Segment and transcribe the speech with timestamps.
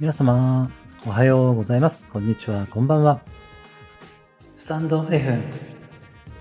[0.00, 0.70] 皆様、
[1.04, 2.06] おはようございます。
[2.06, 3.20] こんにちは、こんばんは。
[4.56, 5.38] スタンド F、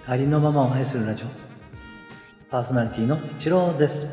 [0.06, 1.28] ありのままを愛するラジオ、
[2.50, 4.08] パーソナリティの一郎です。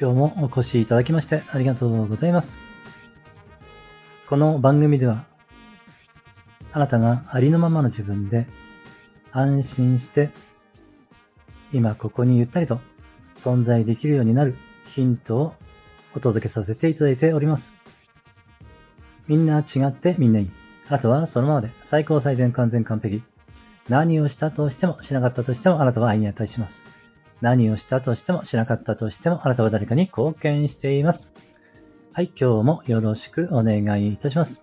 [0.00, 2.58] 今日もお越しいただきましてありがとうございます。
[4.28, 5.26] この番組では、
[6.72, 8.48] あなたがありのままの自分で
[9.30, 10.30] 安心して、
[11.72, 12.80] 今ここにゆったりと
[13.36, 15.54] 存在できるようになるヒントを
[16.16, 17.83] お届けさせていただいております。
[19.26, 20.50] みんな違ってみんないい。
[20.88, 23.22] あとはそのままで最高最善完全完璧。
[23.88, 26.86] 何をしたとしてもしなかったとしてもあなたは愛に値します。
[27.40, 31.28] 何をしたとしてもしなかったとしてもあなたは誰かに貢献しています。
[32.12, 34.62] はい、今日もよろしくお願いいたします。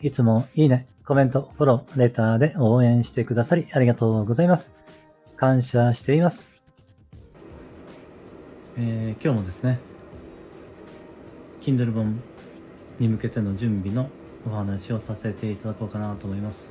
[0.00, 4.72] いつもいいね、コメント、フォロー、レターで応援してくださりありがとうございます。
[5.36, 6.44] 感謝しています。
[8.78, 9.78] えー今日もですね、
[11.60, 12.20] Kindle 本
[12.98, 14.08] に向けての準備の
[14.46, 16.70] お話をさせていただこうかなと思います。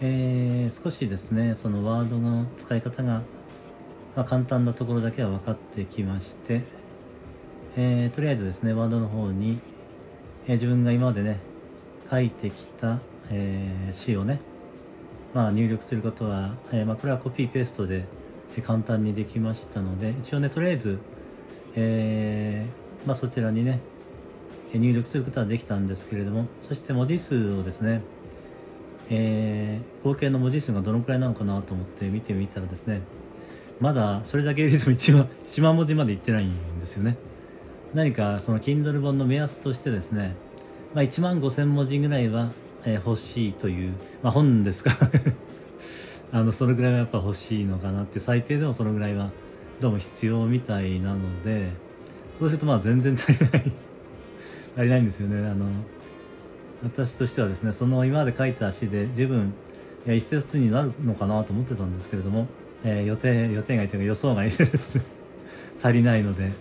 [0.00, 3.22] えー少しですね、そのワードの使い方が、
[4.14, 6.62] まあ、簡単なところだけは分かってきまして、
[7.76, 9.58] えーとりあえずですね、ワードの方に、
[10.46, 11.40] えー自分が今までね、
[12.10, 12.98] 書いてきた、
[13.30, 14.40] えー詩をね、
[15.34, 18.04] まあ、入力することは、えーまあ、これはコピーペーストで
[18.64, 20.98] 簡単にできましたので、一応ね、とりあえず、
[21.74, 23.80] えーまあ、そちらにね、
[24.74, 28.02] 入力することはできたんですけれども、そして文字数をですね、
[29.10, 33.02] えー合計の文字数がどのくらいなのかなと思って見てみたらですね、
[33.80, 37.16] まだそれだけ入れても1万 ,1 万文字までいってないんですよね。
[37.94, 40.34] 何かその Kindle 本の目安としてですね、
[40.94, 42.50] まあ、1万5000文字ぐらいは、
[42.84, 45.10] え欲しいという、まあ、本ですから
[46.40, 49.30] あのそれぐらいはやっぱ欲しいのかなって最低でもそのぐらいは
[49.80, 51.70] どうも必要みたいなので
[52.36, 53.72] そうするとまあ全然足りない
[54.76, 55.48] 足りないんですよね。
[55.48, 55.66] あの
[56.82, 59.52] 私としてはですねその今まで書いた詩で十分
[60.06, 62.46] いや一節になるのかなと思ってたんですけれども、
[62.84, 64.96] えー予定予定外というか予想外です。
[64.96, 65.02] ね
[65.82, 66.52] 足りないので、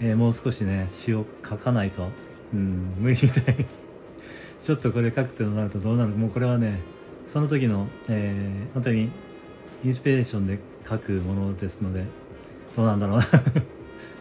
[0.00, 2.08] えーもう少しね詩を書かないと、
[2.52, 3.66] うん、無理みたい。
[4.62, 6.12] ちょっとこれ書くとなるとどうなる？
[6.12, 6.80] もうこれはね
[7.26, 9.10] その時の、えー本当に
[9.84, 10.58] インスピレーションで
[10.88, 12.04] 書くものですので
[12.74, 13.24] どうなんだろうな。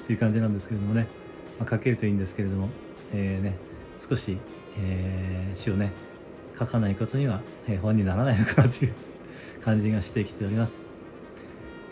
[0.05, 1.07] っていう感じなんですけれどもね、
[1.59, 2.69] まあ、書けるといいんですけれども、
[3.15, 3.55] えーね、
[3.97, 4.37] 少し、
[4.77, 5.91] えー詩をね
[6.59, 8.93] 書かないことには、えー本にならないのかなという
[9.63, 10.85] 感じがしてきております。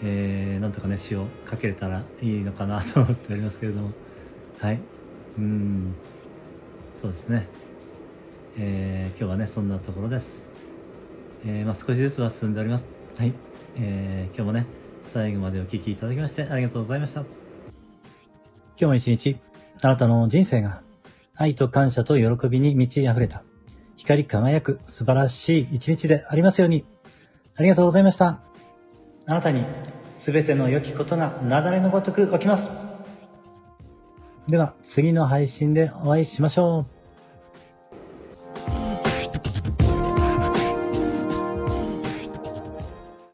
[0.03, 3.91] えーなんとかね詩を書けれたらいいのかなと思っておりますけれども。
[4.59, 4.79] はい。
[5.37, 5.93] うん。
[6.95, 7.47] そうですね。
[8.57, 10.45] えー今日はねそんなところです、
[11.45, 12.85] えーまあ、少しずつは進んでおります。
[13.17, 13.33] はい、
[13.77, 14.65] えー今日もね
[15.05, 17.21] 最後までお聞きいただきましてありがとうございました。
[17.21, 17.27] 今
[18.77, 19.37] 日も一日
[19.83, 20.81] あなたの人生が
[21.35, 23.43] 愛と感謝と喜びに満ち溢れた。
[23.95, 26.85] 光り輝く素晴らしい一日でありますように。
[27.55, 28.41] ありがとうございました。
[29.25, 29.65] あなたに
[30.17, 32.69] 全ての良きことが雪崩のごとく起きます。
[34.47, 36.92] では次の配信でお会いしましょう。